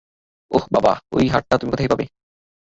ওহ, 0.51 0.63
বাবা, 0.73 0.93
ওই 1.11 1.25
হাতটা 1.27 1.55
তুমি 1.57 1.71
কোথায় 1.71 1.89
পাবে? 1.89 2.05